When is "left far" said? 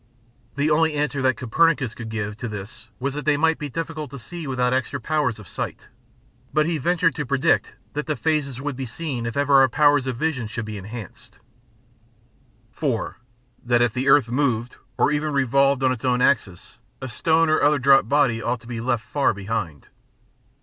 18.81-19.35